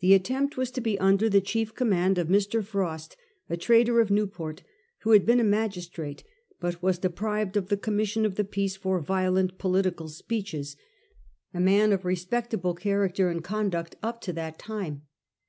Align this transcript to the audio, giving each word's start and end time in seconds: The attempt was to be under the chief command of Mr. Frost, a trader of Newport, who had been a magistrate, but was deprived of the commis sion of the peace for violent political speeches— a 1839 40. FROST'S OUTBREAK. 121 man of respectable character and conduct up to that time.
The 0.00 0.14
attempt 0.14 0.56
was 0.56 0.72
to 0.72 0.80
be 0.80 0.98
under 0.98 1.28
the 1.30 1.40
chief 1.40 1.76
command 1.76 2.18
of 2.18 2.26
Mr. 2.26 2.60
Frost, 2.64 3.16
a 3.48 3.56
trader 3.56 4.00
of 4.00 4.10
Newport, 4.10 4.64
who 5.02 5.12
had 5.12 5.24
been 5.24 5.38
a 5.38 5.44
magistrate, 5.44 6.24
but 6.58 6.82
was 6.82 6.98
deprived 6.98 7.56
of 7.56 7.68
the 7.68 7.76
commis 7.76 8.08
sion 8.08 8.26
of 8.26 8.34
the 8.34 8.42
peace 8.42 8.74
for 8.76 8.98
violent 8.98 9.58
political 9.58 10.08
speeches— 10.08 10.74
a 11.54 11.58
1839 11.58 11.62
40. 11.62 11.62
FROST'S 11.62 11.62
OUTBREAK. 11.62 11.62
121 11.62 11.64
man 11.70 11.92
of 12.00 12.04
respectable 12.04 12.74
character 12.74 13.28
and 13.28 13.44
conduct 13.44 13.96
up 14.02 14.20
to 14.22 14.32
that 14.32 14.58
time. 14.58 15.02